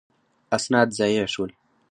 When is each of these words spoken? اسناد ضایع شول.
اسناد 0.57 0.89
ضایع 0.97 1.25
شول. 1.33 1.51